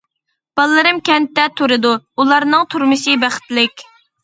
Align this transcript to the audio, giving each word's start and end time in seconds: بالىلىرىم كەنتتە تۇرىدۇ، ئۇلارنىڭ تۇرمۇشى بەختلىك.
بالىلىرىم 0.59 1.01
كەنتتە 1.09 1.45
تۇرىدۇ، 1.61 1.93
ئۇلارنىڭ 2.17 2.67
تۇرمۇشى 2.75 3.17
بەختلىك. 3.27 3.89